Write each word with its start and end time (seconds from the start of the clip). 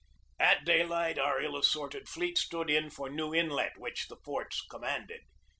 At 0.39 0.65
daylight 0.65 1.19
our 1.19 1.39
ill 1.39 1.55
assorted 1.55 2.09
fleet 2.09 2.35
stood 2.39 2.71
in 2.71 2.89
for 2.89 3.07
New 3.07 3.35
Inlet, 3.35 3.73
which 3.77 4.07
the 4.07 4.17
forts 4.25 4.65
commanded. 4.67 5.21